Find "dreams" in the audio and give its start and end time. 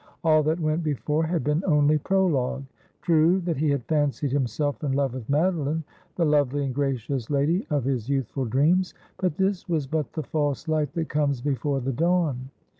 8.45-8.95